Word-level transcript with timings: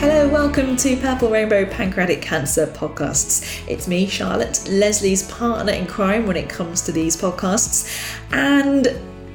Hello, 0.00 0.28
welcome 0.28 0.76
to 0.76 0.96
Purple 0.96 1.30
Rainbow 1.30 1.66
Pancreatic 1.66 2.22
Cancer 2.22 2.66
Podcasts. 2.66 3.62
It's 3.68 3.86
me, 3.86 4.06
Charlotte, 4.06 4.66
Leslie's 4.70 5.30
partner 5.30 5.72
in 5.72 5.86
crime 5.86 6.26
when 6.26 6.36
it 6.36 6.48
comes 6.48 6.80
to 6.82 6.92
these 6.92 7.16
podcasts, 7.16 8.18
and 8.32 8.88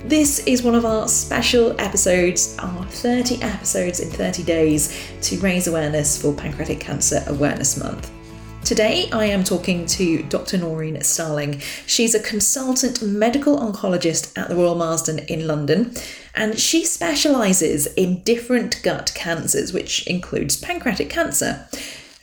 this 0.05 0.39
is 0.45 0.61
one 0.61 0.75
of 0.75 0.85
our 0.85 1.07
special 1.07 1.79
episodes, 1.81 2.55
our 2.59 2.85
30 2.85 3.41
episodes 3.41 3.99
in 3.99 4.09
30 4.09 4.43
days 4.43 5.11
to 5.21 5.39
raise 5.39 5.67
awareness 5.67 6.21
for 6.21 6.33
Pancreatic 6.33 6.79
Cancer 6.79 7.23
Awareness 7.27 7.77
Month. 7.77 8.14
Today, 8.65 9.07
I 9.11 9.25
am 9.25 9.43
talking 9.43 9.85
to 9.85 10.23
Dr. 10.23 10.57
Naureen 10.57 11.03
Starling. 11.03 11.59
She's 11.85 12.15
a 12.15 12.19
consultant 12.19 12.99
medical 12.99 13.59
oncologist 13.59 14.35
at 14.35 14.49
the 14.49 14.55
Royal 14.55 14.73
Marsden 14.73 15.19
in 15.19 15.45
London, 15.45 15.93
and 16.33 16.57
she 16.57 16.83
specialises 16.83 17.85
in 17.93 18.23
different 18.23 18.81
gut 18.81 19.11
cancers, 19.13 19.71
which 19.71 20.07
includes 20.07 20.57
pancreatic 20.57 21.11
cancer. 21.11 21.67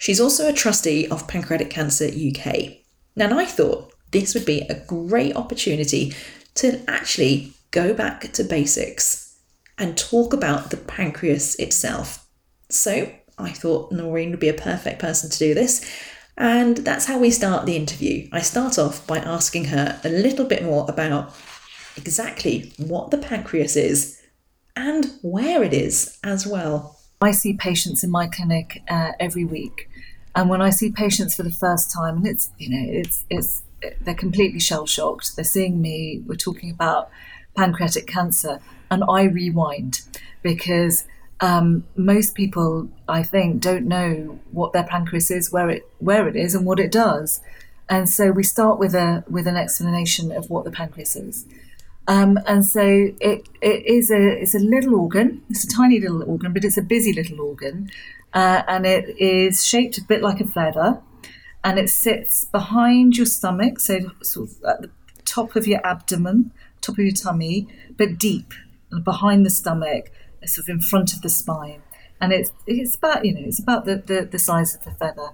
She's 0.01 0.21
also 0.21 0.49
a 0.49 0.53
trustee 0.53 1.07
of 1.07 1.29
Pancreatic 1.29 1.71
Cancer 1.71 2.07
UK. 2.07 2.79
Now, 3.15 3.39
I 3.39 3.45
thought 3.45 3.95
this 4.11 4.35
would 4.35 4.45
be 4.45 4.63
a 4.63 4.85
great 4.85 5.37
opportunity 5.37 6.13
to 6.57 6.83
actually 6.91 7.53
go 7.71 7.95
back 7.95 8.33
to 8.33 8.43
basics 8.43 9.39
and 9.79 9.97
talk 9.97 10.33
about 10.33 10.71
the 10.73 10.77
pancreas 10.77 11.55
itself. 11.55 12.27
So, 12.69 13.13
I 13.39 13.51
thought 13.51 13.93
Naureen 13.93 14.31
would 14.31 14.41
be 14.41 14.49
a 14.49 14.55
perfect 14.55 14.99
person 14.99 15.31
to 15.31 15.39
do 15.39 15.55
this. 15.55 15.89
And 16.37 16.79
that's 16.79 17.07
how 17.07 17.19
we 17.19 17.31
start 17.31 17.67
the 17.67 17.77
interview. 17.77 18.29
I 18.33 18.41
start 18.41 18.79
off 18.79 19.07
by 19.07 19.19
asking 19.19 19.67
her 19.67 20.01
a 20.05 20.09
little 20.09 20.47
bit 20.47 20.65
more 20.65 20.87
about 20.89 21.35
exactly 21.97 22.73
what 22.79 23.11
the 23.11 23.19
pancreas 23.19 23.77
is 23.77 24.21
and 24.75 25.13
where 25.21 25.63
it 25.63 25.75
is 25.75 26.19
as 26.25 26.47
well. 26.47 26.99
I 27.21 27.33
see 27.33 27.53
patients 27.53 28.03
in 28.03 28.11
my 28.11 28.27
clinic 28.27 28.83
uh, 28.89 29.13
every 29.21 29.45
week, 29.45 29.89
and 30.35 30.49
when 30.49 30.61
I 30.61 30.71
see 30.71 30.91
patients 30.91 31.37
for 31.37 31.45
the 31.45 31.53
first 31.53 31.93
time, 31.93 32.17
and 32.17 32.27
it's 32.27 32.51
you 32.59 32.71
know 32.71 32.93
it's 33.01 33.25
it's 33.31 33.63
they're 34.01 34.15
completely 34.15 34.59
shell 34.59 34.87
shocked. 34.87 35.37
They're 35.37 35.45
seeing 35.45 35.81
me. 35.81 36.23
We're 36.27 36.35
talking 36.35 36.71
about 36.71 37.11
pancreatic 37.55 38.07
cancer, 38.07 38.61
and 38.91 39.05
I 39.09 39.25
rewind 39.25 40.01
because 40.43 41.05
um, 41.43 41.85
most 41.97 42.37
people, 42.37 42.89
I 43.09 43.25
think, 43.25 43.61
don't 43.61 43.87
know 43.87 44.39
what 44.53 44.73
their 44.73 44.85
pancreas 44.85 45.31
is, 45.31 45.53
where 45.53 45.69
it 45.69 45.83
where 45.99 46.29
it 46.29 46.37
is, 46.37 46.55
and 46.55 46.65
what 46.65 46.79
it 46.79 46.93
does. 46.93 47.43
And 47.89 48.09
so 48.09 48.31
we 48.31 48.45
start 48.45 48.79
with 48.79 48.95
a 48.95 49.25
with 49.29 49.49
an 49.49 49.57
explanation 49.57 50.31
of 50.31 50.49
what 50.49 50.65
the 50.65 50.71
pancreas 50.71 51.17
is. 51.17 51.45
Um, 52.07 52.39
and 52.47 52.65
so 52.65 52.83
it, 53.21 53.49
it 53.61 53.87
is 53.87 54.11
a 54.13 54.41
it's 54.41 54.55
a 54.55 54.61
little 54.61 54.95
organ. 54.95 55.43
It's 55.51 55.65
a 55.65 55.69
tiny 55.69 56.01
little 56.01 56.23
organ, 56.23 56.53
but 56.53 56.65
it's 56.65 56.79
a 56.79 56.83
busy 56.83 57.13
little 57.13 57.41
organ, 57.41 57.91
uh, 58.33 58.63
and 58.69 58.87
it 58.87 59.19
is 59.19 59.67
shaped 59.67 59.99
a 59.99 60.05
bit 60.05 60.23
like 60.23 60.41
a 60.41 60.47
feather, 60.47 61.01
and 61.65 61.77
it 61.77 61.91
sits 61.91 62.45
behind 62.45 63.17
your 63.17 63.27
stomach, 63.27 63.81
so 63.81 64.13
sort 64.23 64.49
of 64.49 64.63
at 64.63 64.83
the 64.83 64.91
top 65.25 65.57
of 65.57 65.67
your 65.67 65.85
abdomen, 65.85 66.53
top 66.81 66.99
of 66.99 67.05
your 67.05 67.15
tummy, 67.15 67.67
but 67.97 68.17
deep 68.17 68.55
behind 69.05 69.45
the 69.45 69.51
stomach 69.51 70.11
sort 70.47 70.67
of 70.67 70.69
in 70.69 70.81
front 70.81 71.13
of 71.13 71.23
the 71.23 71.29
spine, 71.29 71.83
and 72.21 72.33
it's 72.33 72.53
it's 72.67 72.97
about 72.97 73.25
you 73.25 73.35
know 73.35 73.43
it's 73.45 73.59
about 73.59 73.85
the 73.85 73.97
the, 73.97 74.29
the 74.31 74.39
size 74.39 74.75
of 74.75 74.83
the 74.85 74.93
feather, 74.93 75.31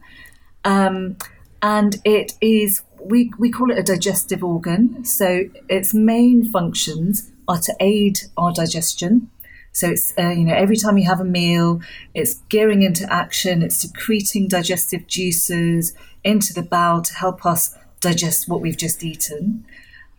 um, 0.64 1.16
and 1.62 2.00
it 2.04 2.32
is 2.40 2.82
we 3.02 3.32
we 3.38 3.50
call 3.50 3.70
it 3.70 3.78
a 3.78 3.82
digestive 3.82 4.42
organ. 4.44 5.04
So 5.04 5.44
its 5.68 5.94
main 5.94 6.50
functions 6.50 7.30
are 7.46 7.58
to 7.58 7.74
aid 7.80 8.20
our 8.36 8.52
digestion. 8.52 9.30
So 9.72 9.90
it's 9.90 10.12
uh, 10.18 10.30
you 10.30 10.44
know 10.44 10.54
every 10.54 10.76
time 10.76 10.98
you 10.98 11.06
have 11.06 11.20
a 11.20 11.24
meal, 11.24 11.80
it's 12.14 12.34
gearing 12.48 12.82
into 12.82 13.10
action. 13.12 13.62
It's 13.62 13.76
secreting 13.76 14.48
digestive 14.48 15.06
juices 15.06 15.94
into 16.24 16.52
the 16.52 16.62
bowel 16.62 17.02
to 17.02 17.14
help 17.14 17.46
us 17.46 17.76
digest 18.00 18.48
what 18.48 18.60
we've 18.60 18.76
just 18.76 19.04
eaten. 19.04 19.64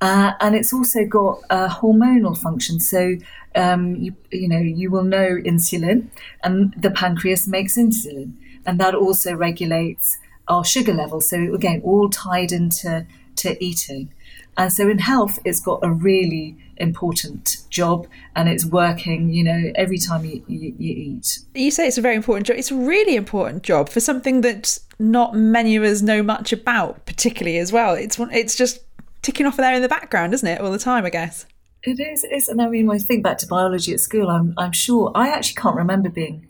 Uh, 0.02 0.32
and 0.40 0.56
it's 0.56 0.72
also 0.72 1.04
got 1.06 1.42
a 1.50 1.68
hormonal 1.68 2.38
function. 2.38 2.80
So 2.80 3.18
um, 3.56 3.96
you, 3.96 4.16
you 4.32 4.48
know 4.48 4.60
you 4.60 4.92
will 4.92 5.04
know 5.04 5.38
insulin, 5.46 6.10
and 6.44 6.74
the 6.78 6.92
pancreas 6.92 7.48
makes 7.48 7.78
insulin, 7.78 8.34
and 8.66 8.80
that 8.80 8.96
also 8.96 9.34
regulates 9.34 10.18
our 10.48 10.66
sugar 10.66 10.94
levels. 10.94 11.30
So 11.30 11.54
again, 11.54 11.82
all 11.84 12.10
tied 12.10 12.52
into 12.52 13.06
to 13.38 13.64
eating. 13.64 14.14
And 14.58 14.74
so 14.74 14.90
in 14.90 15.00
health, 15.00 15.40
it's 15.46 15.62
got 15.62 15.80
a 15.84 15.92
really 15.92 16.58
important 16.78 17.64
job 17.70 18.08
and 18.36 18.50
it's 18.50 18.66
working, 18.66 19.30
you 19.30 19.44
know, 19.44 19.72
every 19.76 19.98
time 19.98 20.26
you, 20.26 20.44
you, 20.48 20.76
you, 20.78 20.94
eat. 20.94 21.40
You 21.56 21.72
say 21.72 21.88
it's 21.88 21.98
a 21.98 22.02
very 22.02 22.16
important 22.16 22.48
job. 22.48 22.58
It's 22.58 22.72
a 22.72 22.76
really 22.76 23.16
important 23.16 23.64
job 23.64 23.88
for 23.88 24.02
something 24.02 24.42
that 24.42 24.78
not 24.98 25.34
many 25.34 25.78
of 25.78 25.84
us 25.84 26.02
know 26.02 26.22
much 26.22 26.52
about, 26.52 27.06
particularly 27.06 27.58
as 27.58 27.72
well. 27.72 27.94
It's 27.94 28.20
it's 28.20 28.56
just 28.56 28.82
ticking 29.22 29.46
off 29.46 29.56
there 29.56 29.74
in 29.74 29.82
the 29.82 29.88
background, 29.88 30.34
isn't 30.34 30.48
it, 30.48 30.60
all 30.60 30.72
the 30.72 30.80
time, 30.80 31.06
I 31.06 31.10
guess? 31.10 31.46
It 31.84 32.00
is, 32.00 32.24
it 32.24 32.32
is. 32.34 32.50
And 32.50 32.62
I 32.62 32.68
mean, 32.68 32.88
when 32.88 32.98
I 32.98 33.00
think 33.00 33.24
back 33.24 33.38
to 33.40 33.48
biology 33.48 33.94
at 33.94 34.00
school, 34.00 34.30
I'm, 34.30 34.54
I'm 34.58 34.74
sure 34.74 35.12
I 35.16 35.30
actually 35.30 35.62
can't 35.62 35.76
remember 35.76 36.10
being 36.10 36.48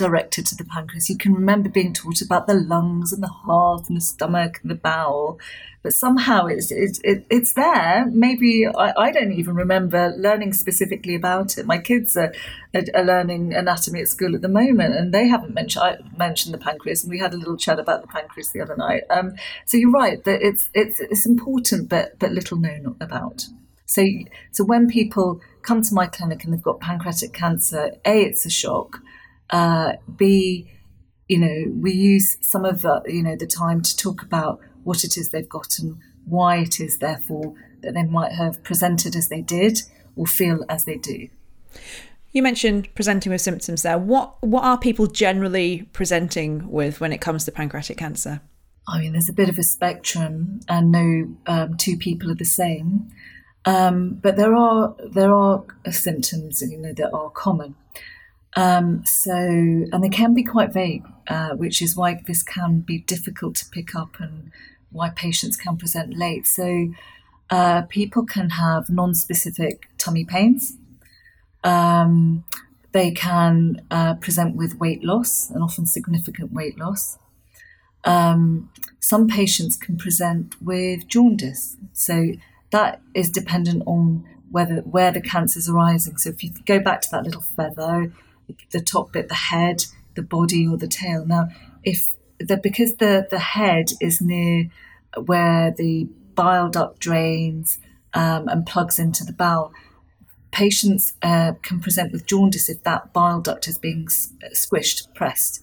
directed 0.00 0.46
to 0.46 0.54
the 0.54 0.64
pancreas. 0.64 1.10
You 1.10 1.18
can 1.18 1.34
remember 1.34 1.68
being 1.68 1.92
taught 1.92 2.22
about 2.22 2.46
the 2.46 2.54
lungs 2.54 3.12
and 3.12 3.22
the 3.22 3.28
heart 3.28 3.88
and 3.88 3.96
the 3.98 4.00
stomach 4.00 4.58
and 4.62 4.70
the 4.70 4.74
bowel, 4.74 5.38
but 5.82 5.92
somehow 5.92 6.46
it's 6.46 6.70
it's 6.70 6.98
it, 7.04 7.26
it's 7.28 7.52
there. 7.52 8.06
Maybe 8.10 8.66
I, 8.66 8.94
I 8.96 9.12
don't 9.12 9.32
even 9.32 9.54
remember 9.54 10.14
learning 10.16 10.54
specifically 10.54 11.14
about 11.14 11.58
it. 11.58 11.66
My 11.66 11.76
kids 11.76 12.16
are, 12.16 12.32
are, 12.74 12.82
are, 12.94 13.04
learning 13.04 13.52
anatomy 13.52 14.00
at 14.00 14.08
school 14.08 14.34
at 14.34 14.40
the 14.40 14.48
moment, 14.48 14.94
and 14.94 15.12
they 15.12 15.28
haven't 15.28 15.52
mentioned 15.52 15.84
I 15.84 15.98
mentioned 16.16 16.54
the 16.54 16.58
pancreas, 16.58 17.04
and 17.04 17.10
we 17.10 17.18
had 17.18 17.34
a 17.34 17.36
little 17.36 17.58
chat 17.58 17.78
about 17.78 18.00
the 18.00 18.08
pancreas 18.08 18.52
the 18.52 18.62
other 18.62 18.76
night. 18.76 19.02
Um, 19.10 19.34
so 19.66 19.76
you're 19.76 19.90
right 19.90 20.24
that 20.24 20.40
it's 20.40 20.70
it's 20.72 20.98
it's 21.00 21.26
important, 21.26 21.90
but 21.90 22.18
but 22.18 22.32
little 22.32 22.56
known 22.56 22.96
about. 23.00 23.44
So 23.90 24.06
so 24.52 24.64
when 24.64 24.88
people 24.88 25.40
come 25.62 25.82
to 25.82 25.94
my 25.94 26.06
clinic 26.06 26.44
and 26.44 26.52
they've 26.52 26.62
got 26.62 26.80
pancreatic 26.80 27.32
cancer, 27.32 27.92
a 28.04 28.22
it's 28.22 28.46
a 28.46 28.50
shock 28.50 29.00
uh, 29.50 29.92
B, 30.16 30.70
you 31.28 31.38
know, 31.38 31.64
we 31.74 31.92
use 31.92 32.38
some 32.40 32.64
of 32.64 32.82
the, 32.82 33.02
you 33.06 33.22
know, 33.22 33.36
the 33.36 33.46
time 33.46 33.82
to 33.82 33.96
talk 33.96 34.22
about 34.22 34.60
what 34.84 35.04
it 35.04 35.16
is 35.16 35.30
they've 35.30 35.48
got 35.48 35.78
and 35.78 35.98
why 36.24 36.58
it 36.58 36.80
is, 36.80 36.98
therefore, 36.98 37.54
that 37.82 37.94
they 37.94 38.04
might 38.04 38.32
have 38.32 38.62
presented 38.62 39.16
as 39.16 39.28
they 39.28 39.40
did 39.40 39.82
or 40.16 40.26
feel 40.26 40.64
as 40.68 40.84
they 40.84 40.96
do. 40.96 41.28
You 42.32 42.42
mentioned 42.42 42.94
presenting 42.94 43.32
with 43.32 43.40
symptoms 43.40 43.82
there. 43.82 43.98
What 43.98 44.36
what 44.40 44.62
are 44.62 44.78
people 44.78 45.06
generally 45.06 45.88
presenting 45.92 46.70
with 46.70 47.00
when 47.00 47.12
it 47.12 47.20
comes 47.20 47.44
to 47.44 47.52
pancreatic 47.52 47.96
cancer? 47.96 48.40
I 48.86 49.00
mean, 49.00 49.12
there's 49.12 49.28
a 49.28 49.32
bit 49.32 49.48
of 49.48 49.58
a 49.58 49.62
spectrum, 49.62 50.60
and 50.68 50.92
no 50.92 51.36
um, 51.46 51.76
two 51.76 51.96
people 51.96 52.30
are 52.30 52.36
the 52.36 52.44
same. 52.44 53.10
Um, 53.64 54.18
but 54.22 54.36
there 54.36 54.54
are 54.54 54.94
there 55.04 55.34
are 55.34 55.64
symptoms, 55.90 56.62
you 56.62 56.78
know, 56.78 56.92
that 56.92 57.12
are 57.12 57.30
common. 57.30 57.74
Um, 58.56 59.04
so, 59.04 59.32
and 59.32 60.02
they 60.02 60.08
can 60.08 60.34
be 60.34 60.42
quite 60.42 60.72
vague, 60.72 61.04
uh, 61.28 61.50
which 61.50 61.80
is 61.80 61.96
why 61.96 62.20
this 62.26 62.42
can 62.42 62.80
be 62.80 62.98
difficult 62.98 63.54
to 63.56 63.68
pick 63.70 63.94
up 63.94 64.18
and 64.18 64.50
why 64.90 65.10
patients 65.10 65.56
can 65.56 65.76
present 65.76 66.16
late. 66.16 66.46
So, 66.46 66.92
uh, 67.50 67.82
people 67.82 68.24
can 68.24 68.50
have 68.50 68.90
non-specific 68.90 69.88
tummy 69.98 70.24
pains. 70.24 70.76
Um, 71.62 72.44
they 72.92 73.12
can 73.12 73.82
uh, 73.90 74.14
present 74.14 74.56
with 74.56 74.78
weight 74.78 75.04
loss 75.04 75.50
and 75.50 75.62
often 75.62 75.86
significant 75.86 76.52
weight 76.52 76.78
loss. 76.78 77.18
Um, 78.04 78.70
some 78.98 79.28
patients 79.28 79.76
can 79.76 79.96
present 79.96 80.56
with 80.60 81.06
jaundice. 81.06 81.76
So 81.92 82.32
that 82.70 83.00
is 83.14 83.30
dependent 83.30 83.82
on 83.86 84.24
whether 84.50 84.76
where 84.76 85.12
the 85.12 85.20
cancer 85.20 85.58
is 85.58 85.68
arising. 85.68 86.16
So 86.16 86.30
if 86.30 86.42
you 86.42 86.50
go 86.66 86.80
back 86.80 87.00
to 87.02 87.08
that 87.12 87.24
little 87.24 87.40
feather, 87.40 88.12
the 88.70 88.80
top 88.80 89.12
bit, 89.12 89.28
the 89.28 89.34
head, 89.34 89.84
the 90.14 90.22
body, 90.22 90.66
or 90.66 90.76
the 90.76 90.88
tail. 90.88 91.24
Now, 91.24 91.48
if 91.84 92.02
the 92.38 92.56
because 92.56 92.96
the 92.96 93.26
the 93.30 93.38
head 93.38 93.92
is 94.00 94.20
near 94.20 94.70
where 95.24 95.72
the 95.76 96.08
bile 96.34 96.68
duct 96.68 96.98
drains 97.00 97.78
um, 98.14 98.48
and 98.48 98.66
plugs 98.66 98.98
into 98.98 99.24
the 99.24 99.32
bowel, 99.32 99.72
patients 100.50 101.14
uh, 101.22 101.52
can 101.62 101.80
present 101.80 102.12
with 102.12 102.26
jaundice 102.26 102.68
if 102.68 102.82
that 102.84 103.12
bile 103.12 103.40
duct 103.40 103.68
is 103.68 103.78
being 103.78 104.06
squished, 104.54 105.12
pressed. 105.14 105.62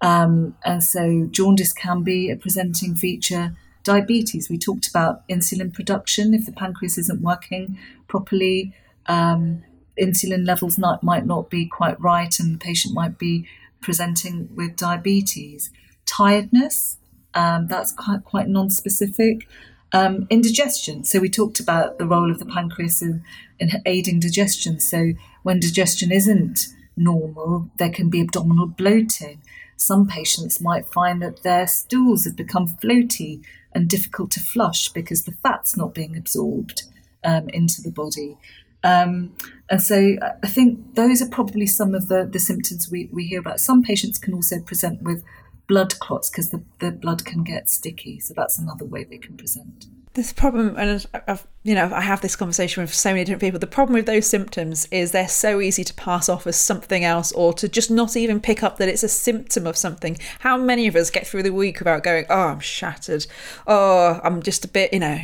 Um, 0.00 0.56
and 0.64 0.82
so 0.82 1.28
jaundice 1.30 1.72
can 1.72 2.02
be 2.02 2.30
a 2.30 2.36
presenting 2.36 2.94
feature. 2.96 3.56
Diabetes, 3.84 4.48
we 4.48 4.58
talked 4.58 4.88
about 4.88 5.26
insulin 5.28 5.72
production. 5.72 6.34
If 6.34 6.46
the 6.46 6.52
pancreas 6.52 6.98
isn't 6.98 7.20
working 7.20 7.78
properly, 8.08 8.74
um, 9.06 9.64
insulin 10.00 10.46
levels 10.46 10.78
not, 10.78 11.02
might 11.02 11.26
not 11.26 11.50
be 11.50 11.66
quite 11.66 12.00
right, 12.00 12.38
and 12.38 12.54
the 12.54 12.58
patient 12.58 12.94
might 12.94 13.18
be 13.18 13.46
presenting 13.80 14.48
with 14.54 14.76
diabetes. 14.76 15.70
Tiredness, 16.06 16.98
um, 17.34 17.66
that's 17.66 17.92
quite, 17.92 18.24
quite 18.24 18.48
non 18.48 18.70
specific. 18.70 19.48
Um, 19.94 20.26
indigestion. 20.30 21.04
So 21.04 21.20
we 21.20 21.28
talked 21.28 21.60
about 21.60 21.98
the 21.98 22.06
role 22.06 22.30
of 22.30 22.38
the 22.38 22.46
pancreas 22.46 23.02
in, 23.02 23.22
in 23.58 23.70
aiding 23.84 24.20
digestion. 24.20 24.80
So 24.80 25.12
when 25.42 25.60
digestion 25.60 26.10
isn't 26.10 26.68
normal, 26.96 27.70
there 27.76 27.90
can 27.90 28.08
be 28.08 28.22
abdominal 28.22 28.68
bloating. 28.68 29.42
Some 29.82 30.06
patients 30.06 30.60
might 30.60 30.86
find 30.86 31.20
that 31.22 31.42
their 31.42 31.66
stools 31.66 32.24
have 32.24 32.36
become 32.36 32.68
floaty 32.68 33.42
and 33.72 33.88
difficult 33.88 34.30
to 34.32 34.40
flush 34.40 34.88
because 34.90 35.24
the 35.24 35.32
fat's 35.32 35.76
not 35.76 35.94
being 35.94 36.16
absorbed 36.16 36.84
um, 37.24 37.48
into 37.48 37.82
the 37.82 37.90
body. 37.90 38.36
Um, 38.84 39.34
and 39.68 39.80
so 39.82 40.16
I 40.42 40.46
think 40.46 40.94
those 40.94 41.22
are 41.22 41.28
probably 41.28 41.66
some 41.66 41.94
of 41.94 42.08
the, 42.08 42.28
the 42.30 42.38
symptoms 42.38 42.90
we, 42.90 43.08
we 43.12 43.24
hear 43.24 43.40
about. 43.40 43.60
Some 43.60 43.82
patients 43.82 44.18
can 44.18 44.34
also 44.34 44.60
present 44.60 45.02
with 45.02 45.24
blood 45.72 45.98
clots 46.00 46.28
because 46.28 46.50
the, 46.50 46.62
the 46.80 46.90
blood 46.90 47.24
can 47.24 47.42
get 47.42 47.66
sticky. 47.70 48.20
So 48.20 48.34
that's 48.36 48.58
another 48.58 48.84
way 48.84 49.04
they 49.04 49.16
can 49.16 49.38
present. 49.38 49.86
This 50.12 50.30
problem, 50.30 50.76
and 50.76 51.06
I've, 51.14 51.22
uh, 51.26 51.42
you 51.62 51.74
know, 51.74 51.90
I 51.90 52.02
have 52.02 52.20
this 52.20 52.36
conversation 52.36 52.82
with 52.82 52.92
so 52.92 53.12
many 53.12 53.24
different 53.24 53.40
people. 53.40 53.58
The 53.58 53.66
problem 53.66 53.94
with 53.94 54.04
those 54.04 54.26
symptoms 54.26 54.86
is 54.90 55.12
they're 55.12 55.26
so 55.26 55.62
easy 55.62 55.82
to 55.84 55.94
pass 55.94 56.28
off 56.28 56.46
as 56.46 56.56
something 56.56 57.02
else, 57.02 57.32
or 57.32 57.54
to 57.54 57.66
just 57.70 57.90
not 57.90 58.14
even 58.14 58.38
pick 58.38 58.62
up 58.62 58.76
that 58.76 58.90
it's 58.90 59.02
a 59.02 59.08
symptom 59.08 59.66
of 59.66 59.78
something. 59.78 60.18
How 60.40 60.58
many 60.58 60.86
of 60.86 60.94
us 60.94 61.08
get 61.08 61.26
through 61.26 61.44
the 61.44 61.54
week 61.54 61.78
without 61.78 62.02
going, 62.02 62.26
"Oh, 62.28 62.48
I'm 62.48 62.60
shattered. 62.60 63.26
Oh, 63.66 64.20
I'm 64.22 64.42
just 64.42 64.66
a 64.66 64.68
bit, 64.68 64.92
you 64.92 65.00
know, 65.00 65.18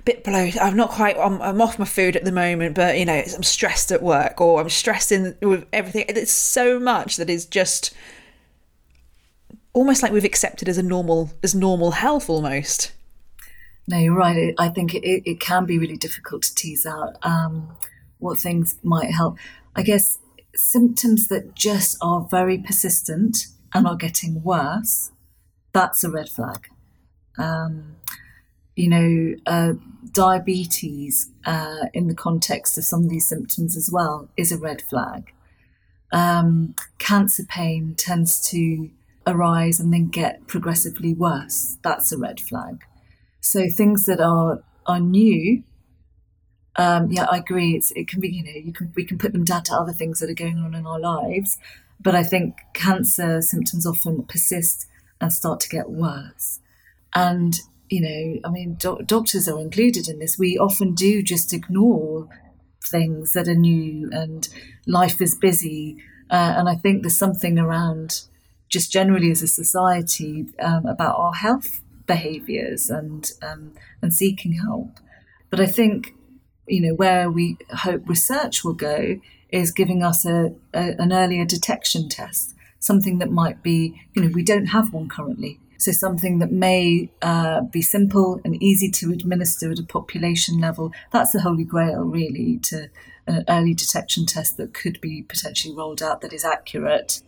a 0.00 0.02
bit 0.04 0.24
bloated. 0.24 0.58
I'm 0.58 0.76
not 0.76 0.90
quite. 0.90 1.16
I'm, 1.16 1.40
I'm, 1.40 1.60
off 1.60 1.78
my 1.78 1.84
food 1.84 2.16
at 2.16 2.24
the 2.24 2.32
moment, 2.32 2.74
but 2.74 2.98
you 2.98 3.04
know, 3.04 3.22
I'm 3.32 3.44
stressed 3.44 3.92
at 3.92 4.02
work, 4.02 4.40
or 4.40 4.60
I'm 4.60 4.70
stressed 4.70 5.12
in 5.12 5.36
with 5.40 5.66
everything. 5.72 6.06
It's 6.08 6.32
so 6.32 6.80
much 6.80 7.16
that 7.18 7.30
is 7.30 7.46
just 7.46 7.94
almost 9.76 10.02
like 10.02 10.10
we've 10.10 10.24
accepted 10.24 10.68
as 10.68 10.78
a 10.78 10.82
normal 10.82 11.30
as 11.42 11.54
normal 11.54 11.90
health 11.92 12.30
almost. 12.30 12.92
No, 13.86 13.98
you're 13.98 14.16
right. 14.16 14.54
I 14.58 14.68
think 14.70 14.94
it, 14.94 15.04
it 15.04 15.38
can 15.38 15.66
be 15.66 15.78
really 15.78 15.98
difficult 15.98 16.42
to 16.44 16.54
tease 16.54 16.86
out 16.86 17.18
um, 17.22 17.76
what 18.18 18.38
things 18.38 18.76
might 18.82 19.12
help. 19.12 19.36
I 19.76 19.82
guess 19.82 20.18
symptoms 20.54 21.28
that 21.28 21.54
just 21.54 21.96
are 22.00 22.26
very 22.28 22.58
persistent 22.58 23.46
and 23.74 23.86
are 23.86 23.94
getting 23.94 24.42
worse, 24.42 25.12
that's 25.72 26.02
a 26.02 26.10
red 26.10 26.30
flag. 26.30 26.68
Um, 27.38 27.96
you 28.74 28.88
know, 28.88 29.34
uh, 29.46 29.74
diabetes 30.10 31.30
uh, 31.44 31.84
in 31.92 32.08
the 32.08 32.14
context 32.14 32.78
of 32.78 32.84
some 32.84 33.04
of 33.04 33.10
these 33.10 33.28
symptoms 33.28 33.76
as 33.76 33.90
well 33.92 34.30
is 34.36 34.50
a 34.50 34.58
red 34.58 34.80
flag. 34.80 35.32
Um, 36.12 36.74
cancer 36.98 37.44
pain 37.44 37.94
tends 37.94 38.48
to 38.50 38.90
arise 39.26 39.80
and 39.80 39.92
then 39.92 40.08
get 40.08 40.46
progressively 40.46 41.12
worse. 41.12 41.78
That's 41.82 42.12
a 42.12 42.18
red 42.18 42.40
flag. 42.40 42.84
So 43.40 43.68
things 43.68 44.06
that 44.06 44.20
are 44.20 44.62
are 44.86 45.00
new, 45.00 45.64
um, 46.76 47.10
yeah, 47.10 47.26
I 47.30 47.38
agree. 47.38 47.74
It's, 47.74 47.90
it 47.92 48.06
can 48.06 48.20
be, 48.20 48.28
you 48.28 48.44
know, 48.44 48.50
you 48.52 48.72
can 48.72 48.92
we 48.94 49.04
can 49.04 49.18
put 49.18 49.32
them 49.32 49.44
down 49.44 49.64
to 49.64 49.74
other 49.74 49.92
things 49.92 50.20
that 50.20 50.30
are 50.30 50.34
going 50.34 50.58
on 50.58 50.74
in 50.74 50.86
our 50.86 51.00
lives, 51.00 51.58
but 52.00 52.14
I 52.14 52.22
think 52.22 52.56
cancer 52.74 53.40
symptoms 53.40 53.86
often 53.86 54.24
persist 54.24 54.86
and 55.20 55.32
start 55.32 55.60
to 55.60 55.68
get 55.68 55.90
worse. 55.90 56.60
And 57.14 57.58
you 57.88 58.00
know, 58.00 58.40
I 58.44 58.50
mean, 58.50 58.74
do- 58.74 59.00
doctors 59.06 59.48
are 59.48 59.60
included 59.60 60.08
in 60.08 60.18
this. 60.18 60.38
We 60.38 60.58
often 60.58 60.94
do 60.94 61.22
just 61.22 61.52
ignore 61.52 62.28
things 62.84 63.32
that 63.32 63.48
are 63.48 63.54
new, 63.54 64.08
and 64.12 64.48
life 64.86 65.20
is 65.20 65.36
busy. 65.36 65.96
Uh, 66.28 66.54
and 66.56 66.68
I 66.68 66.74
think 66.74 67.02
there's 67.02 67.18
something 67.18 67.58
around 67.58 68.22
just 68.68 68.92
generally 68.92 69.30
as 69.30 69.42
a 69.42 69.46
society 69.46 70.46
um, 70.60 70.86
about 70.86 71.16
our 71.16 71.34
health 71.34 71.82
behaviors 72.06 72.88
and 72.90 73.30
um, 73.42 73.72
and 74.02 74.14
seeking 74.14 74.52
help. 74.52 74.98
But 75.50 75.60
I 75.60 75.66
think 75.66 76.14
you 76.66 76.80
know 76.80 76.94
where 76.94 77.30
we 77.30 77.58
hope 77.70 78.08
research 78.08 78.64
will 78.64 78.74
go 78.74 79.20
is 79.50 79.70
giving 79.70 80.02
us 80.02 80.26
a, 80.26 80.54
a, 80.74 80.94
an 80.98 81.12
earlier 81.12 81.44
detection 81.44 82.08
test, 82.08 82.54
something 82.78 83.18
that 83.18 83.30
might 83.30 83.62
be 83.62 84.00
you 84.14 84.22
know 84.22 84.30
we 84.32 84.42
don't 84.42 84.66
have 84.66 84.92
one 84.92 85.08
currently. 85.08 85.60
So 85.78 85.92
something 85.92 86.38
that 86.38 86.50
may 86.50 87.10
uh, 87.20 87.60
be 87.60 87.82
simple 87.82 88.40
and 88.44 88.60
easy 88.62 88.90
to 88.92 89.12
administer 89.12 89.70
at 89.70 89.78
a 89.78 89.84
population 89.84 90.58
level. 90.58 90.90
That's 91.12 91.32
the 91.32 91.42
holy 91.42 91.64
grail, 91.64 92.00
really, 92.00 92.58
to 92.64 92.88
an 93.26 93.44
early 93.48 93.74
detection 93.74 94.24
test 94.24 94.56
that 94.56 94.72
could 94.72 95.00
be 95.00 95.22
potentially 95.22 95.74
rolled 95.74 96.02
out 96.02 96.22
that 96.22 96.32
is 96.32 96.44
accurate 96.44 97.20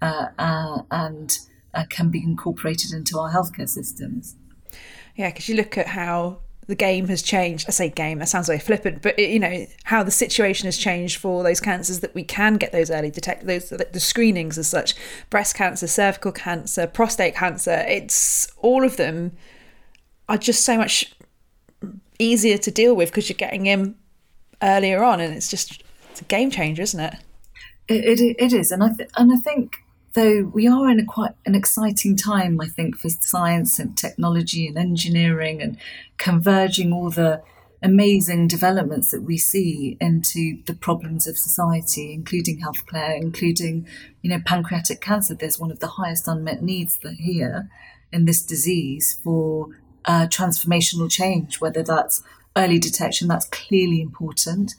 and 0.00 1.38
uh, 1.74 1.84
can 1.90 2.10
be 2.10 2.22
incorporated 2.22 2.92
into 2.92 3.18
our 3.18 3.30
healthcare 3.32 3.68
systems. 3.68 4.36
Yeah, 5.14 5.30
because 5.30 5.48
you 5.48 5.56
look 5.56 5.78
at 5.78 5.88
how 5.88 6.40
the 6.66 6.74
game 6.74 7.08
has 7.08 7.22
changed. 7.22 7.66
I 7.68 7.70
say 7.70 7.88
game, 7.88 8.18
that 8.18 8.28
sounds 8.28 8.48
very 8.48 8.58
flippant, 8.58 9.02
but 9.02 9.18
you 9.18 9.38
know 9.38 9.66
how 9.84 10.02
the 10.02 10.10
situation 10.10 10.66
has 10.66 10.76
changed 10.76 11.18
for 11.18 11.42
those 11.42 11.60
cancers 11.60 12.00
that 12.00 12.14
we 12.14 12.24
can 12.24 12.54
get 12.54 12.72
those 12.72 12.90
early 12.90 13.10
detect 13.10 13.46
those 13.46 13.68
the 13.68 14.00
screenings 14.00 14.58
as 14.58 14.66
such, 14.66 14.94
breast 15.30 15.54
cancer, 15.54 15.86
cervical 15.86 16.32
cancer, 16.32 16.86
prostate 16.86 17.34
cancer. 17.34 17.84
It's 17.88 18.48
all 18.58 18.84
of 18.84 18.96
them 18.96 19.32
are 20.28 20.38
just 20.38 20.64
so 20.64 20.76
much 20.76 21.14
easier 22.18 22.58
to 22.58 22.70
deal 22.70 22.96
with 22.96 23.10
because 23.10 23.28
you're 23.28 23.36
getting 23.36 23.64
them 23.64 23.96
earlier 24.60 25.04
on, 25.04 25.20
and 25.20 25.34
it's 25.34 25.50
just 25.50 25.82
it's 26.10 26.20
a 26.20 26.24
game 26.24 26.50
changer, 26.50 26.82
isn't 26.82 27.00
it? 27.00 27.14
It, 27.88 28.20
it, 28.20 28.36
it 28.38 28.52
is, 28.52 28.72
and 28.72 28.82
I 28.82 28.92
th- 28.92 29.10
and 29.16 29.32
I 29.32 29.36
think 29.36 29.76
though 30.16 30.50
we 30.52 30.66
are 30.66 30.88
in 30.88 30.98
a 30.98 31.04
quite 31.04 31.32
an 31.44 31.54
exciting 31.54 32.16
time, 32.16 32.58
I 32.60 32.66
think, 32.66 32.96
for 32.96 33.10
science 33.10 33.78
and 33.78 33.96
technology 33.96 34.66
and 34.66 34.78
engineering 34.78 35.60
and 35.60 35.76
converging 36.16 36.90
all 36.90 37.10
the 37.10 37.42
amazing 37.82 38.48
developments 38.48 39.10
that 39.10 39.22
we 39.22 39.36
see 39.36 39.98
into 40.00 40.62
the 40.64 40.74
problems 40.74 41.26
of 41.26 41.36
society, 41.36 42.14
including 42.14 42.62
healthcare, 42.62 43.20
including, 43.20 43.86
you 44.22 44.30
know, 44.30 44.40
pancreatic 44.44 45.02
cancer. 45.02 45.34
There's 45.34 45.60
one 45.60 45.70
of 45.70 45.80
the 45.80 45.86
highest 45.98 46.26
unmet 46.26 46.62
needs 46.62 46.98
here 47.18 47.68
in 48.10 48.24
this 48.24 48.42
disease 48.42 49.20
for 49.22 49.68
uh, 50.06 50.28
transformational 50.28 51.10
change, 51.10 51.60
whether 51.60 51.82
that's 51.82 52.22
early 52.56 52.78
detection, 52.78 53.28
that's 53.28 53.46
clearly 53.48 54.00
important, 54.00 54.72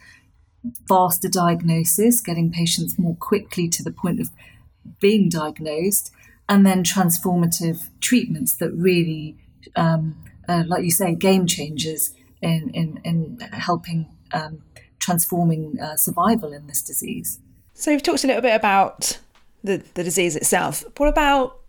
faster 0.87 1.29
diagnosis, 1.29 2.21
getting 2.21 2.51
patients 2.51 2.97
more 2.97 3.15
quickly 3.15 3.69
to 3.69 3.83
the 3.83 3.91
point 3.91 4.19
of 4.19 4.31
being 4.99 5.29
diagnosed, 5.29 6.11
and 6.49 6.65
then 6.65 6.83
transformative 6.83 7.89
treatments 7.99 8.55
that 8.57 8.71
really, 8.71 9.37
um, 9.75 10.15
uh, 10.47 10.63
like 10.67 10.83
you 10.83 10.91
say, 10.91 11.15
game 11.15 11.45
changers 11.45 12.13
in, 12.41 12.69
in, 12.73 12.99
in 13.03 13.39
helping 13.51 14.07
um, 14.33 14.61
transforming 14.99 15.79
uh, 15.79 15.95
survival 15.95 16.53
in 16.53 16.67
this 16.67 16.81
disease. 16.81 17.39
So 17.73 17.91
we've 17.91 18.03
talked 18.03 18.23
a 18.23 18.27
little 18.27 18.41
bit 18.41 18.55
about 18.55 19.19
the, 19.63 19.83
the 19.93 20.03
disease 20.03 20.35
itself. 20.35 20.83
What 20.97 21.09
about 21.09 21.59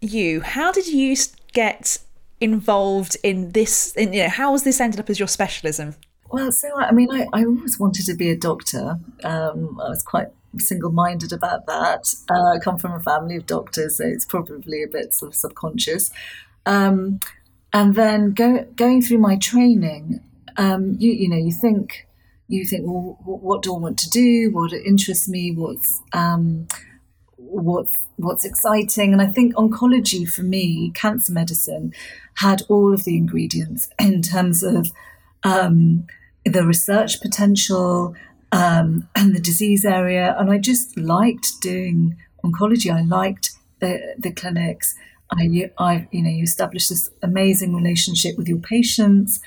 you? 0.00 0.40
How 0.40 0.72
did 0.72 0.86
you 0.86 1.16
get 1.52 1.98
involved 2.40 3.16
in 3.22 3.50
this? 3.52 3.92
In, 3.94 4.12
you 4.12 4.24
know, 4.24 4.28
how 4.28 4.52
has 4.52 4.64
this 4.64 4.80
ended 4.80 5.00
up 5.00 5.10
as 5.10 5.18
your 5.18 5.28
specialism? 5.28 5.94
Well, 6.30 6.52
so 6.52 6.68
I 6.76 6.92
mean, 6.92 7.08
I, 7.10 7.26
I 7.32 7.44
always 7.44 7.78
wanted 7.80 8.04
to 8.06 8.14
be 8.14 8.30
a 8.30 8.36
doctor. 8.36 8.98
Um, 9.24 9.80
I 9.80 9.88
was 9.88 10.02
quite 10.02 10.28
single-minded 10.56 11.32
about 11.32 11.66
that. 11.66 12.14
Uh, 12.30 12.54
I 12.54 12.58
come 12.58 12.78
from 12.78 12.92
a 12.92 13.00
family 13.00 13.36
of 13.36 13.46
doctors, 13.46 13.96
so 13.96 14.04
it's 14.04 14.24
probably 14.24 14.82
a 14.82 14.88
bit 14.88 15.14
sort 15.14 15.32
of 15.32 15.34
subconscious. 15.34 16.10
Um, 16.64 17.20
and 17.72 17.94
then 17.94 18.32
go, 18.32 18.66
going 18.76 19.02
through 19.02 19.18
my 19.18 19.36
training, 19.36 20.20
um, 20.56 20.96
you 20.98 21.12
you 21.12 21.28
know, 21.28 21.36
you 21.36 21.52
think 21.52 22.06
you 22.48 22.64
think, 22.64 22.86
well, 22.86 23.18
what 23.24 23.62
do 23.62 23.74
I 23.74 23.78
want 23.78 23.98
to 23.98 24.10
do? 24.10 24.50
What 24.50 24.72
interests 24.72 25.28
me? 25.28 25.52
What's 25.52 26.00
um, 26.12 26.66
what's 27.36 27.92
what's 28.16 28.44
exciting? 28.44 29.12
And 29.12 29.22
I 29.22 29.26
think 29.26 29.54
oncology 29.54 30.28
for 30.28 30.42
me, 30.42 30.90
cancer 30.94 31.32
medicine, 31.32 31.92
had 32.34 32.62
all 32.68 32.92
of 32.92 33.04
the 33.04 33.16
ingredients 33.16 33.88
in 33.98 34.22
terms 34.22 34.62
of 34.62 34.88
um, 35.44 36.06
the 36.44 36.64
research 36.64 37.20
potential 37.20 38.14
um, 38.52 39.08
and 39.14 39.34
the 39.34 39.40
disease 39.40 39.84
area. 39.84 40.34
And 40.38 40.50
I 40.50 40.58
just 40.58 40.96
liked 40.96 41.60
doing 41.60 42.16
oncology. 42.44 42.92
I 42.92 43.02
liked 43.02 43.50
the, 43.80 44.14
the 44.18 44.32
clinics. 44.32 44.94
I, 45.30 45.70
I, 45.78 46.08
you 46.10 46.22
know, 46.22 46.30
you 46.30 46.42
establish 46.42 46.88
this 46.88 47.10
amazing 47.22 47.74
relationship 47.74 48.36
with 48.38 48.48
your 48.48 48.58
patients 48.58 49.40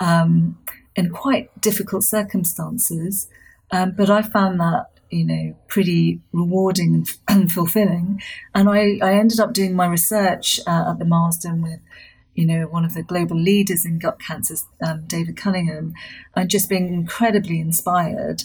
um, 0.00 0.58
in 0.94 1.10
quite 1.10 1.58
difficult 1.60 2.04
circumstances. 2.04 3.28
Um, 3.70 3.92
but 3.96 4.10
I 4.10 4.22
found 4.22 4.60
that, 4.60 4.86
you 5.10 5.24
know, 5.24 5.56
pretty 5.68 6.20
rewarding 6.32 6.94
and, 6.94 7.10
and 7.28 7.52
fulfilling. 7.52 8.20
And 8.54 8.68
I, 8.68 8.98
I 9.02 9.14
ended 9.14 9.40
up 9.40 9.54
doing 9.54 9.74
my 9.74 9.86
research 9.86 10.60
uh, 10.66 10.90
at 10.90 10.98
the 10.98 11.06
Marsden 11.06 11.62
with 11.62 11.80
you 12.34 12.46
know, 12.46 12.66
one 12.66 12.84
of 12.84 12.94
the 12.94 13.02
global 13.02 13.36
leaders 13.36 13.84
in 13.84 13.98
gut 13.98 14.18
cancers, 14.20 14.66
um, 14.86 15.04
David 15.06 15.36
Cunningham, 15.36 15.94
and 16.34 16.48
just 16.48 16.68
being 16.68 16.92
incredibly 16.92 17.60
inspired 17.60 18.44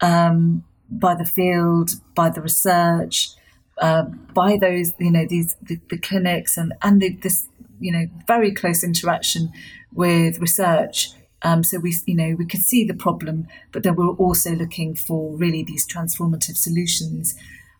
um, 0.00 0.64
by 0.90 1.14
the 1.14 1.24
field, 1.24 1.90
by 2.14 2.30
the 2.30 2.40
research, 2.40 3.30
uh, 3.78 4.04
by 4.34 4.56
those, 4.56 4.92
you 4.98 5.10
know, 5.10 5.26
these 5.28 5.56
the, 5.62 5.78
the 5.90 5.98
clinics 5.98 6.56
and 6.56 6.72
and 6.82 7.02
the, 7.02 7.10
this, 7.16 7.48
you 7.78 7.92
know, 7.92 8.06
very 8.26 8.52
close 8.52 8.82
interaction 8.82 9.52
with 9.92 10.38
research. 10.38 11.10
Um, 11.42 11.62
so 11.62 11.78
we, 11.78 11.94
you 12.06 12.16
know, 12.16 12.34
we 12.38 12.46
could 12.46 12.62
see 12.62 12.84
the 12.84 12.94
problem, 12.94 13.46
but 13.70 13.82
then 13.82 13.94
we 13.96 14.04
are 14.04 14.16
also 14.16 14.52
looking 14.54 14.94
for 14.94 15.36
really 15.36 15.62
these 15.62 15.86
transformative 15.86 16.56
solutions. 16.56 17.34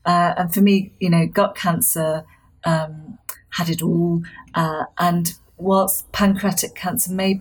Uh, 0.05 0.35
and 0.37 0.55
for 0.55 0.61
me, 0.61 0.93
you 1.01 1.11
know, 1.11 1.27
gut 1.27 1.57
cancer 1.57 2.25
um, 2.65 3.19
had 3.51 3.71
it 3.71 3.83
all, 3.83 4.23
uh, 4.55 4.85
and 4.99 5.35
whilst 5.57 6.11
pancreatic 6.13 6.75
cancer 6.75 7.13
may 7.13 7.41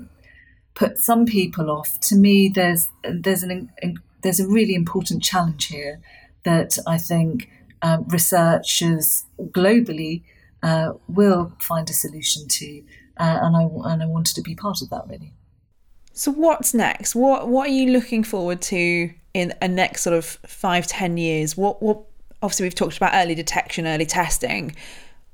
put 0.73 0.97
some 0.97 1.25
people 1.25 1.69
off, 1.69 1.99
to 2.01 2.15
me 2.15 2.49
there's 2.53 2.87
there's 3.03 3.43
an 3.43 3.69
there's 4.21 4.39
a 4.39 4.47
really 4.47 4.75
important 4.75 5.23
challenge 5.23 5.67
here 5.67 5.99
that 6.43 6.77
I 6.87 6.97
think 6.97 7.49
um, 7.81 8.05
researchers 8.07 9.25
globally 9.39 10.23
uh, 10.63 10.93
will 11.07 11.53
find 11.59 11.89
a 11.89 11.93
solution 11.93 12.47
to, 12.47 12.83
uh, 13.17 13.39
and 13.41 13.55
I 13.55 13.63
and 13.91 14.03
I 14.03 14.05
wanted 14.05 14.35
to 14.35 14.41
be 14.41 14.55
part 14.55 14.81
of 14.81 14.89
that 14.89 15.07
really. 15.07 15.33
So 16.13 16.31
what's 16.31 16.73
next? 16.73 17.13
What 17.13 17.49
what 17.49 17.67
are 17.67 17.73
you 17.73 17.91
looking 17.91 18.23
forward 18.23 18.61
to 18.63 19.11
in 19.33 19.53
a 19.61 19.67
next 19.67 20.01
sort 20.01 20.15
of 20.15 20.25
five 20.25 20.87
ten 20.87 21.17
years? 21.17 21.55
What 21.55 21.81
what 21.83 22.03
obviously 22.41 22.65
we've 22.65 22.75
talked 22.75 22.97
about 22.97 23.11
early 23.13 23.35
detection, 23.35 23.85
early 23.85 24.05
testing. 24.05 24.75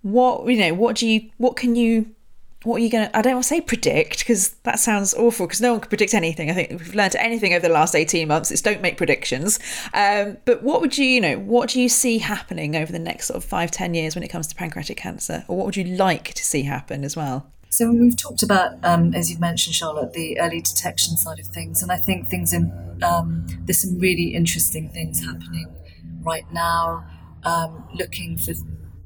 What 0.01 0.47
you 0.47 0.57
know, 0.57 0.73
what 0.73 0.95
do 0.97 1.07
you 1.07 1.29
what 1.37 1.55
can 1.55 1.75
you 1.75 2.13
what 2.63 2.77
are 2.77 2.83
you 2.83 2.89
going 2.91 3.07
to, 3.07 3.17
I 3.17 3.21
don't 3.21 3.33
want 3.33 3.43
to 3.45 3.47
say 3.47 3.61
predict 3.61 4.19
because 4.19 4.49
that 4.63 4.79
sounds 4.79 5.13
awful 5.15 5.47
because 5.47 5.61
no 5.61 5.71
one 5.71 5.81
can 5.81 5.89
predict 5.89 6.13
anything. 6.13 6.51
I 6.51 6.53
think 6.53 6.69
we've 6.69 6.93
learned 6.93 7.15
anything 7.15 7.53
over 7.53 7.67
the 7.67 7.73
last 7.73 7.95
18 7.95 8.27
months, 8.27 8.51
it's 8.51 8.61
don't 8.61 8.81
make 8.81 8.97
predictions. 8.97 9.59
Um, 9.93 10.37
but 10.45 10.61
what 10.61 10.81
would 10.81 10.97
you, 10.97 11.05
you 11.05 11.21
know, 11.21 11.39
what 11.39 11.69
do 11.69 11.81
you 11.81 11.89
see 11.89 12.19
happening 12.19 12.75
over 12.75 12.91
the 12.91 12.99
next 12.99 13.27
sort 13.27 13.37
of 13.37 13.43
five, 13.43 13.71
10 13.71 13.93
years 13.95 14.15
when 14.15 14.23
it 14.23 14.27
comes 14.27 14.47
to 14.47 14.55
pancreatic 14.55 14.97
cancer? 14.97 15.43
Or 15.47 15.57
what 15.57 15.65
would 15.65 15.75
you 15.75 15.85
like 15.85 16.33
to 16.35 16.43
see 16.43 16.63
happen 16.63 17.03
as 17.03 17.15
well? 17.15 17.51
So 17.69 17.89
we've 17.89 18.17
talked 18.17 18.43
about, 18.43 18.83
um, 18.83 19.13
as 19.15 19.31
you've 19.31 19.39
mentioned, 19.39 19.73
Charlotte, 19.73 20.11
the 20.13 20.37
early 20.39 20.59
detection 20.59 21.15
side 21.15 21.39
of 21.39 21.47
things, 21.47 21.81
and 21.81 21.89
I 21.89 21.95
think 21.95 22.27
things 22.27 22.51
in 22.51 22.69
um, 23.01 23.47
there's 23.61 23.81
some 23.81 23.97
really 23.97 24.35
interesting 24.35 24.89
things 24.89 25.23
happening 25.23 25.73
right 26.21 26.43
now. 26.51 27.05
Um, 27.43 27.87
looking 27.95 28.37
for, 28.37 28.53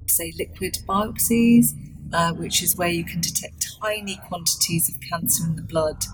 say, 0.07 0.33
liquid 0.37 0.79
biopsies, 0.87 1.73
uh, 2.15 2.31
which 2.31 2.63
is 2.63 2.77
where 2.77 2.89
you 2.89 3.03
can 3.03 3.19
detect 3.19 3.75
tiny 3.81 4.15
quantities 4.27 4.87
of 4.87 4.95
cancer 5.01 5.43
in 5.45 5.57
the 5.57 5.61
blood 5.61 6.05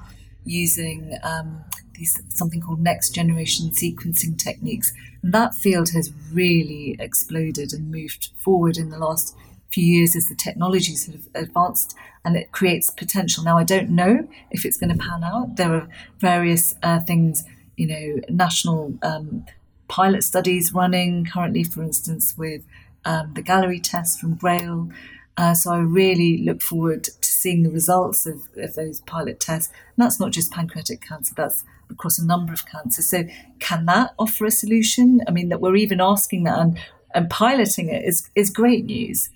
using 0.43 1.15
um, 1.21 1.63
these 1.93 2.19
something 2.29 2.59
called 2.59 2.79
next 2.79 3.11
generation 3.11 3.69
sequencing 3.69 4.35
techniques. 4.35 4.93
And 5.21 5.31
that 5.31 5.53
field 5.53 5.89
has 5.91 6.11
really 6.33 6.95
exploded 6.99 7.71
and 7.71 7.91
moved 7.91 8.31
forward 8.39 8.77
in 8.77 8.89
the 8.89 8.97
last 8.97 9.35
few 9.71 9.85
years 9.85 10.15
as 10.15 10.25
the 10.25 10.33
technologies 10.33 11.05
have 11.05 11.27
advanced 11.35 11.95
and 12.25 12.35
it 12.35 12.51
creates 12.51 12.89
potential. 12.89 13.43
Now, 13.43 13.59
I 13.59 13.63
don't 13.63 13.91
know 13.91 14.27
if 14.49 14.65
it's 14.65 14.77
going 14.77 14.91
to 14.91 14.97
pan 14.97 15.23
out. 15.23 15.55
There 15.55 15.73
are 15.75 15.87
various 16.17 16.73
uh, 16.81 17.01
things, 17.01 17.43
you 17.77 17.85
know, 17.85 18.21
national 18.27 18.95
um, 19.03 19.45
pilot 19.87 20.23
studies 20.23 20.73
running 20.73 21.25
currently, 21.25 21.63
for 21.63 21.83
instance, 21.83 22.35
with 22.35 22.63
um, 23.05 23.33
the 23.35 23.43
Galleri 23.43 23.79
test 23.83 24.19
from 24.19 24.33
Grail. 24.33 24.89
Uh, 25.37 25.53
so 25.53 25.71
I 25.71 25.79
really 25.79 26.43
look 26.43 26.61
forward 26.61 27.03
to 27.05 27.27
seeing 27.27 27.63
the 27.63 27.71
results 27.71 28.25
of, 28.25 28.47
of 28.57 28.75
those 28.75 29.01
pilot 29.01 29.39
tests. 29.39 29.71
And 29.71 30.03
that's 30.03 30.19
not 30.19 30.31
just 30.31 30.51
pancreatic 30.51 31.01
cancer, 31.01 31.33
that's 31.35 31.63
across 31.89 32.19
a 32.19 32.25
number 32.25 32.53
of 32.53 32.65
cancers. 32.65 33.09
So 33.09 33.25
can 33.59 33.85
that 33.85 34.13
offer 34.17 34.45
a 34.45 34.51
solution? 34.51 35.21
I 35.27 35.31
mean, 35.31 35.49
that 35.49 35.61
we're 35.61 35.75
even 35.75 36.01
asking 36.01 36.43
that 36.43 36.59
and, 36.59 36.79
and 37.13 37.29
piloting 37.29 37.89
it 37.89 38.03
is, 38.05 38.29
is 38.35 38.49
great 38.49 38.85
news. 38.85 39.29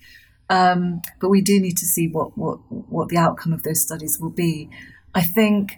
Um, 0.50 1.02
but 1.20 1.30
we 1.30 1.42
do 1.42 1.60
need 1.60 1.78
to 1.78 1.86
see 1.86 2.08
what, 2.08 2.38
what, 2.38 2.58
what 2.70 3.10
the 3.10 3.18
outcome 3.18 3.54
of 3.54 3.64
those 3.64 3.82
studies 3.82 4.20
will 4.20 4.30
be. 4.30 4.70
I 5.14 5.22
think, 5.22 5.78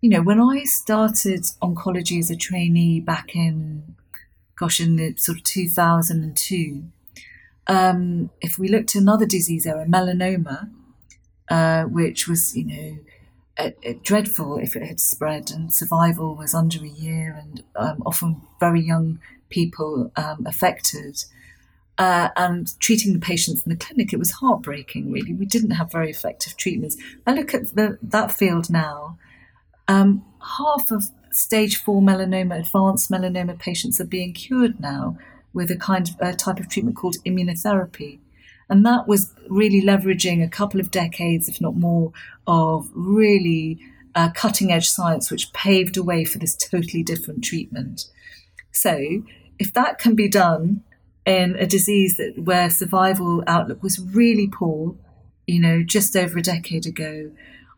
you 0.00 0.10
know, 0.10 0.22
when 0.22 0.40
I 0.40 0.64
started 0.64 1.42
oncology 1.62 2.18
as 2.18 2.30
a 2.30 2.36
trainee 2.36 3.00
back 3.00 3.34
in, 3.34 3.96
gosh, 4.58 4.80
in 4.80 4.96
the 4.96 5.16
sort 5.16 5.38
of 5.38 5.44
2002, 5.44 6.84
um, 7.66 8.30
if 8.40 8.58
we 8.58 8.68
looked 8.68 8.94
at 8.94 9.02
another 9.02 9.26
disease 9.26 9.66
area, 9.66 9.86
melanoma, 9.86 10.70
uh, 11.48 11.84
which 11.84 12.28
was, 12.28 12.56
you 12.56 12.64
know, 12.64 12.98
a, 13.58 13.74
a 13.82 13.94
dreadful 13.94 14.58
if 14.58 14.76
it 14.76 14.82
had 14.82 15.00
spread, 15.00 15.50
and 15.50 15.72
survival 15.72 16.34
was 16.34 16.54
under 16.54 16.84
a 16.84 16.88
year, 16.88 17.36
and 17.40 17.64
um, 17.74 18.02
often 18.06 18.42
very 18.60 18.80
young 18.80 19.18
people 19.48 20.12
um, 20.16 20.46
affected. 20.46 21.24
Uh, 21.98 22.28
and 22.36 22.78
treating 22.78 23.14
the 23.14 23.18
patients 23.18 23.62
in 23.62 23.70
the 23.70 23.76
clinic, 23.76 24.12
it 24.12 24.18
was 24.18 24.32
heartbreaking, 24.32 25.10
really. 25.10 25.32
We 25.32 25.46
didn't 25.46 25.70
have 25.70 25.90
very 25.90 26.10
effective 26.10 26.56
treatments. 26.56 26.96
I 27.26 27.32
look 27.32 27.54
at 27.54 27.74
the, 27.74 27.98
that 28.02 28.30
field 28.30 28.68
now. 28.68 29.18
Um, 29.88 30.22
half 30.58 30.90
of 30.90 31.04
stage 31.30 31.76
four 31.82 32.02
melanoma, 32.02 32.58
advanced 32.58 33.10
melanoma 33.10 33.58
patients 33.58 33.98
are 33.98 34.04
being 34.06 34.34
cured 34.34 34.78
now 34.78 35.16
with 35.56 35.70
a 35.70 35.76
kind 35.76 36.10
of 36.10 36.16
a 36.20 36.34
type 36.34 36.60
of 36.60 36.68
treatment 36.68 36.96
called 36.96 37.16
immunotherapy. 37.24 38.18
And 38.68 38.84
that 38.84 39.08
was 39.08 39.32
really 39.48 39.80
leveraging 39.80 40.44
a 40.44 40.48
couple 40.48 40.80
of 40.80 40.90
decades, 40.90 41.48
if 41.48 41.62
not 41.62 41.74
more, 41.74 42.12
of 42.46 42.90
really 42.94 43.78
uh, 44.14 44.30
cutting 44.34 44.70
edge 44.70 44.88
science, 44.88 45.30
which 45.30 45.54
paved 45.54 45.96
a 45.96 46.02
way 46.02 46.26
for 46.26 46.36
this 46.38 46.54
totally 46.54 47.02
different 47.02 47.42
treatment. 47.42 48.04
So, 48.70 49.22
if 49.58 49.72
that 49.72 49.98
can 49.98 50.14
be 50.14 50.28
done 50.28 50.82
in 51.24 51.56
a 51.56 51.66
disease 51.66 52.18
that 52.18 52.34
where 52.38 52.68
survival 52.68 53.42
outlook 53.46 53.82
was 53.82 53.98
really 53.98 54.48
poor, 54.48 54.94
you 55.46 55.58
know, 55.58 55.82
just 55.82 56.14
over 56.14 56.38
a 56.38 56.42
decade 56.42 56.84
ago, 56.84 57.30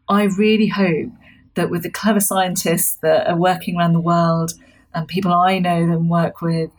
I 0.09 0.25
really 0.25 0.67
hope 0.67 1.13
that 1.55 1.71
with 1.71 1.85
the 1.85 1.91
clever 1.91 2.21
scientists 2.21 2.97
that 3.03 3.29
are 3.29 3.37
working 3.37 3.77
around 3.77 3.93
the 3.93 4.01
world 4.01 4.55
and 4.93 5.07
people 5.07 5.33
I 5.33 5.61
know 5.61 5.77
and 5.77 6.11
work 6.11 6.41
with, 6.41 6.71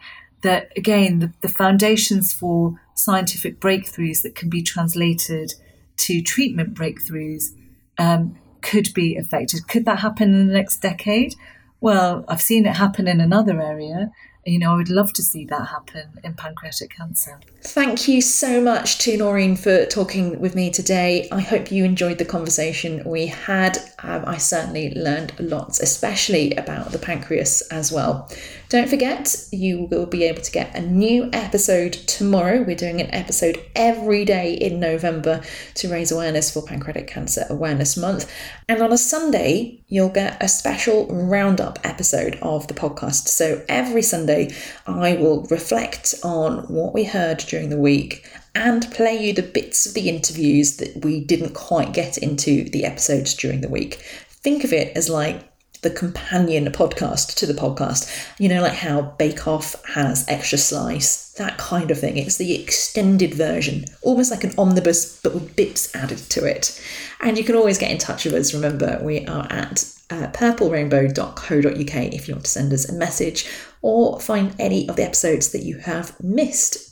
that 0.42 0.72
again, 0.76 1.20
the, 1.20 1.34
the 1.42 1.50
foundations 1.50 2.34
for 2.34 2.80
scientific 2.96 3.60
breakthroughs 3.60 4.22
that 4.24 4.36
can 4.36 4.50
be 4.50 4.62
translated 4.62 5.54
to 5.98 6.22
treatment 6.22 6.74
breakthroughs 6.74 7.50
um, 7.98 8.38
could 8.62 8.94
be 8.94 9.16
affected. 9.16 9.68
Could 9.68 9.86
that 9.86 10.00
happen 10.00 10.34
in 10.34 10.48
the 10.48 10.54
next 10.54 10.78
decade? 10.78 11.36
Well, 11.82 12.26
I've 12.28 12.42
seen 12.42 12.66
it 12.66 12.76
happen 12.76 13.08
in 13.08 13.22
another 13.22 13.62
area. 13.62 14.12
You 14.46 14.60
know, 14.60 14.74
I 14.74 14.76
would 14.78 14.90
love 14.90 15.14
to 15.14 15.22
see 15.22 15.46
that 15.46 15.68
happen 15.68 16.10
in 16.24 16.34
pancreatic 16.34 16.96
cancer. 16.96 17.40
Thank 17.62 18.08
you 18.08 18.22
so 18.22 18.62
much 18.62 18.98
to 19.00 19.18
Naureen 19.18 19.58
for 19.58 19.86
talking 19.86 20.40
with 20.40 20.56
me 20.56 20.72
today. 20.72 21.28
I 21.32 21.42
hope 21.42 21.72
you 21.72 21.84
enjoyed 21.84 22.18
the 22.18 22.26
conversation 22.26 23.04
we 23.06 23.28
had. 23.28 23.78
Um, 24.04 24.24
I 24.26 24.38
certainly 24.38 24.94
learned 24.96 25.34
lots, 25.40 25.80
especially 25.80 26.54
about 26.56 26.92
the 26.92 27.00
pancreas 27.00 27.62
as 27.70 27.92
well. 27.92 28.30
Don't 28.70 28.90
forget, 28.90 29.36
you 29.52 29.88
will 29.90 30.06
be 30.06 30.24
able 30.26 30.42
to 30.42 30.52
get 30.52 30.76
a 30.76 30.82
new 30.82 31.30
episode 31.34 31.94
tomorrow. 31.94 32.62
We're 32.62 32.76
doing 32.76 33.02
an 33.02 33.14
episode 33.14 33.60
every 33.76 34.26
day 34.26 34.54
in 34.54 34.80
November 34.80 35.42
to 35.76 35.90
raise 35.90 36.12
awareness 36.12 36.52
for 36.52 36.62
Pancreatic 36.62 37.08
Cancer 37.08 37.46
Awareness 37.50 37.98
Month. 37.98 38.32
And 38.68 38.82
on 38.82 38.92
a 38.94 38.98
Sunday, 38.98 39.82
you'll 39.88 40.10
get 40.10 40.42
a 40.42 40.48
special 40.48 41.08
roundup 41.08 41.80
episode 41.84 42.38
of 42.42 42.68
the 42.68 42.76
podcast. 42.76 43.28
So 43.28 43.64
every 43.68 44.04
Sunday, 44.04 44.54
I 44.86 45.16
will 45.16 45.44
reflect 45.46 46.14
on 46.24 46.60
what 46.68 46.94
we 46.94 47.06
heard 47.06 47.40
during 47.40 47.70
the 47.70 47.80
week 47.80 48.24
and 48.56 48.90
play 48.92 49.16
you 49.16 49.34
the 49.34 49.44
bits 49.44 49.86
of 49.86 49.94
the 49.94 50.10
interviews 50.10 50.78
that 50.78 51.04
we 51.04 51.24
didn't 51.24 51.54
quite 51.54 51.94
get 51.94 52.18
into 52.18 52.70
the 52.70 52.86
episodes 52.86 53.34
during 53.34 53.62
the 53.62 53.70
week. 53.70 53.96
Think 54.30 54.64
of 54.64 54.74
it 54.74 54.96
as 54.96 55.10
like 55.10 55.50
the 55.82 55.90
companion 55.90 56.66
podcast 56.66 57.36
to 57.36 57.46
the 57.46 57.54
podcast. 57.54 58.10
You 58.38 58.50
know, 58.50 58.62
like 58.62 58.74
how 58.74 59.02
Bake 59.18 59.48
Off 59.48 59.76
has 59.86 60.28
Extra 60.28 60.58
Slice, 60.58 61.34
that 61.34 61.58
kind 61.58 61.90
of 61.90 62.00
thing. 62.00 62.18
It's 62.18 62.38
the 62.38 62.62
extended 62.62 63.34
version, 63.34 63.86
almost 64.02 64.32
like 64.32 64.44
an 64.44 64.54
omnibus, 64.58 65.22
but 65.22 65.34
with 65.34 65.56
bits 65.56 65.94
added 65.96 66.18
to 66.18 66.46
it. 66.46 66.84
And 67.22 67.38
you 67.38 67.44
can 67.44 67.56
always 67.56 67.78
get 67.78 67.92
in 67.92 67.98
touch 67.98 68.26
with 68.26 68.34
us. 68.34 68.54
Remember, 68.54 69.00
we 69.02 69.26
are 69.28 69.48
at 69.50 69.86
uh, 70.10 70.28
purplerainbow.co.uk 70.34 72.14
if 72.14 72.28
you 72.28 72.34
want 72.34 72.46
to 72.46 72.52
send 72.52 72.74
us 72.74 72.90
a 72.90 72.94
message 72.94 73.50
or 73.82 74.20
find 74.20 74.56
any 74.60 74.88
of 74.90 74.96
the 74.96 75.04
episodes 75.04 75.52
that 75.52 75.64
you 75.64 75.78
have 75.78 76.22
missed 76.22 76.89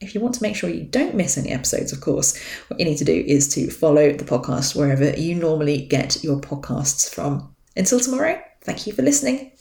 if 0.00 0.14
you 0.14 0.20
want 0.20 0.34
to 0.34 0.42
make 0.42 0.56
sure 0.56 0.70
you 0.70 0.84
don't 0.84 1.14
miss 1.14 1.36
any 1.36 1.50
episodes, 1.50 1.92
of 1.92 2.00
course, 2.00 2.38
what 2.68 2.80
you 2.80 2.86
need 2.86 2.98
to 2.98 3.04
do 3.04 3.24
is 3.26 3.52
to 3.54 3.70
follow 3.70 4.12
the 4.12 4.24
podcast 4.24 4.74
wherever 4.74 5.10
you 5.10 5.34
normally 5.34 5.86
get 5.86 6.24
your 6.24 6.40
podcasts 6.40 7.08
from. 7.08 7.54
Until 7.76 8.00
tomorrow, 8.00 8.40
thank 8.62 8.86
you 8.86 8.92
for 8.92 9.02
listening. 9.02 9.52